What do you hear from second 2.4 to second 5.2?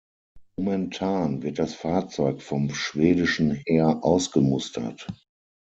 vom schwedischen Heer ausgemustert.